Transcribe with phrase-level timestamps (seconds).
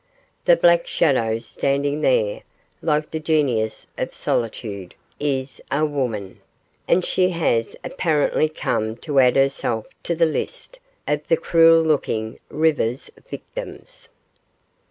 [0.45, 2.41] The black shadow standing there,
[2.81, 6.41] like the genius of solitude, is a woman,
[6.87, 12.39] and she has apparently come to add herself to the list of the cruel looking
[12.49, 14.09] river's victims.